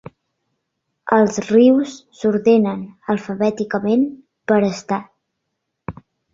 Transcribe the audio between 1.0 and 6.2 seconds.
Els rius s'ordenen alfabèticament, per estat.